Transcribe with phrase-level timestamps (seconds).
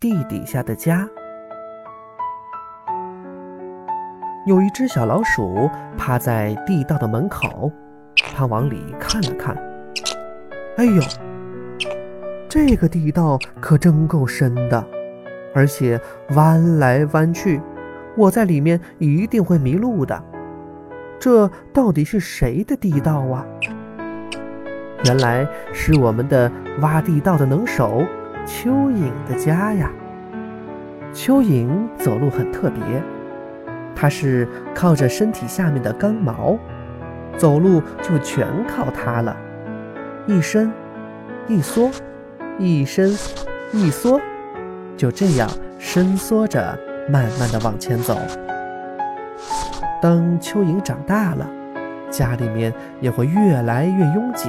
[0.00, 1.04] 地底下的家。
[4.46, 7.72] 有一只小老鼠趴在地道的门口，
[8.32, 9.56] 它往里看了看。
[10.76, 11.02] 哎呦，
[12.48, 14.86] 这个地道可真够深的，
[15.52, 16.00] 而且
[16.36, 17.60] 弯来弯去，
[18.16, 20.22] 我在里面一定会迷路的。
[21.18, 23.44] 这到底是谁的地道啊？
[25.06, 26.48] 原来是我们的
[26.82, 28.04] 挖地道的能手
[28.48, 29.90] 蚯蚓的家呀。
[31.12, 32.82] 蚯蚓走路很特别。
[33.94, 36.56] 它是靠着身体下面的刚毛，
[37.36, 39.36] 走路就全靠它了。
[40.26, 40.72] 一伸，
[41.48, 41.90] 一缩，
[42.58, 43.10] 一伸，
[43.72, 44.20] 一缩，
[44.96, 46.78] 就这样伸缩着，
[47.10, 48.16] 慢慢的往前走。
[50.00, 51.44] 当蚯蚓长大了，
[52.08, 54.48] 家里面也会越来越拥挤，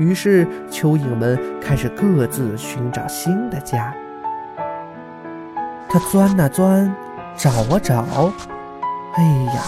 [0.00, 3.94] 于是蚯蚓们开始各自寻找新的家。
[5.88, 6.92] 它钻呐钻。
[7.36, 8.04] 找啊找，
[9.14, 9.22] 哎
[9.54, 9.62] 呀，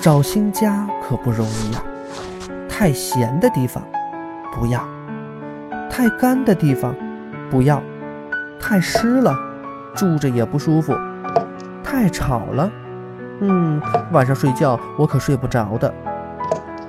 [0.00, 1.82] 找新家可不容易呀！
[2.68, 3.82] 太咸的地方
[4.52, 4.86] 不要，
[5.90, 6.94] 太干的地方
[7.50, 7.82] 不要，
[8.60, 9.34] 太湿了
[9.96, 10.94] 住着也不舒服，
[11.82, 12.70] 太吵了，
[13.40, 13.80] 嗯，
[14.12, 15.92] 晚上睡觉我可睡不着的。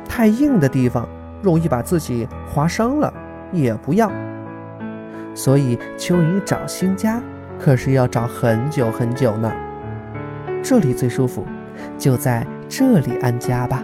[0.08, 1.08] 太硬的地方
[1.42, 3.14] 容易把自己划伤了，
[3.52, 4.12] 也不要。
[5.34, 7.22] 所以蚯蚓找新家
[7.60, 9.52] 可是要找很久很久呢。
[10.62, 11.46] 这里最舒服，
[11.98, 13.84] 就在这里安家吧。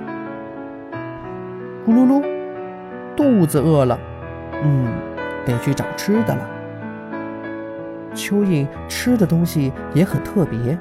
[1.88, 2.24] 咕噜噜，
[3.16, 3.98] 肚子饿了，
[4.64, 4.88] 嗯，
[5.46, 6.42] 得去找吃的了。
[8.14, 10.78] 蚯蚓吃的东西也很特别，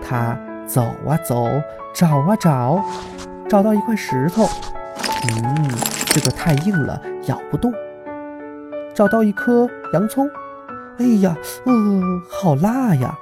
[0.00, 1.48] 它走啊走，
[1.94, 2.84] 找啊找，
[3.48, 4.46] 找到一块石头，
[5.28, 5.68] 嗯，
[6.06, 7.72] 这个太硬了，咬不动。
[8.94, 10.28] 找到一颗洋葱，
[10.98, 13.14] 哎呀，嗯，好辣呀。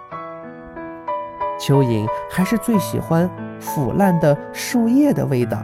[1.59, 5.59] 蚯蚓还是最喜欢腐烂的树叶的味道，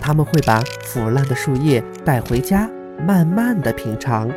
[0.00, 2.68] 他们会把腐烂的树叶带回家，
[3.06, 4.28] 慢慢的品尝。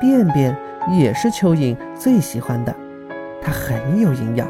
[0.00, 0.56] 便便
[0.90, 2.74] 也是蚯蚓最喜欢的，
[3.40, 4.48] 它很有营养。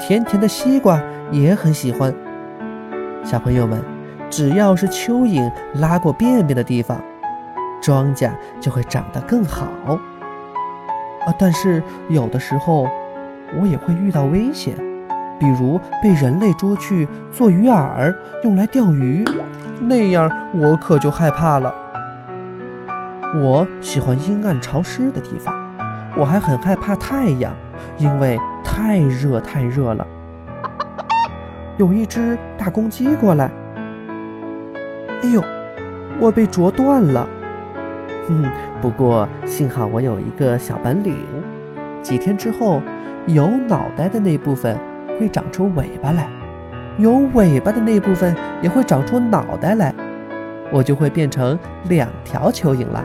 [0.00, 2.14] 甜甜的西瓜也很喜欢。
[3.24, 3.82] 小朋友们，
[4.30, 7.00] 只要是蚯蚓拉过便便的地方，
[7.80, 9.66] 庄稼就会长得更好。
[11.26, 12.86] 啊，但是有的时候。
[13.60, 14.74] 我也会遇到危险，
[15.38, 19.24] 比如被人类捉去做鱼饵，用来钓鱼，
[19.78, 21.72] 那样我可就害怕了。
[23.36, 25.54] 我喜欢阴暗潮湿的地方，
[26.16, 27.54] 我还很害怕太阳，
[27.98, 30.04] 因为太热太热了。
[31.76, 33.48] 有一只大公鸡过来，
[35.22, 35.42] 哎呦，
[36.20, 37.28] 我被啄断了。
[38.28, 38.50] 嗯，
[38.80, 41.16] 不过幸好我有一个小本领，
[42.02, 42.82] 几天之后。
[43.28, 44.78] 有脑袋的那部分
[45.18, 46.28] 会长出尾巴来，
[46.96, 48.32] 有尾巴的那部分
[48.62, 49.92] 也会长出脑袋来，
[50.70, 53.04] 我就会变成两条蚯蚓了。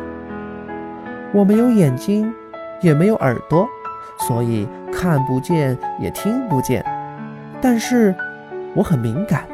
[1.34, 2.32] 我没有眼睛，
[2.82, 3.68] 也没有耳朵，
[4.28, 6.86] 所以看不见也听不见。
[7.60, 8.14] 但是
[8.76, 9.46] 我很敏感，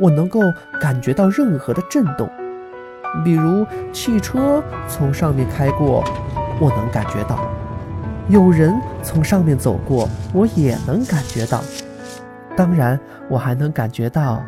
[0.00, 0.40] 我能够
[0.80, 2.28] 感觉到任何的震动，
[3.24, 6.02] 比如汽车从上面开过，
[6.60, 7.38] 我能感觉到。
[8.28, 11.62] 有人从上面走过，我也能感觉到。
[12.56, 14.42] 当然，我还能感觉到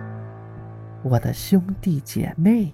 [1.02, 2.72] 我的兄弟姐妹。